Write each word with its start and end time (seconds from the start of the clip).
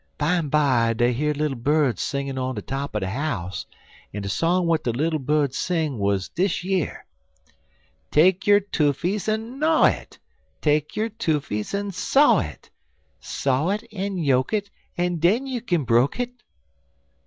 Bimeby 0.17 0.97
dey 0.97 1.13
hear 1.13 1.31
little 1.31 1.55
bird 1.59 1.99
singin' 1.99 2.35
on 2.39 2.55
top 2.55 2.95
er 2.95 3.01
de 3.01 3.07
house, 3.09 3.67
en 4.11 4.23
de 4.23 4.29
song 4.29 4.63
w'at 4.63 4.83
de 4.83 4.91
little 4.91 5.19
bird 5.19 5.53
sing 5.53 5.99
wuz 5.99 6.21
dish 6.33 6.63
yer. 6.63 7.05
"'Take 8.09 8.47
yo' 8.47 8.59
toofies 8.71 9.29
en 9.31 9.59
gnyaw 9.59 9.85
it, 10.01 10.17
Take 10.59 10.95
yo' 10.95 11.07
toofies 11.09 11.75
en 11.75 11.91
saw 11.91 12.39
it, 12.39 12.71
Saw 13.19 13.69
it 13.69 13.83
en 13.91 14.17
yoke 14.17 14.53
it, 14.53 14.71
En 14.97 15.17
den 15.17 15.45
you 15.45 15.61
kin 15.61 15.83
broke 15.83 16.19
it.' 16.19 16.33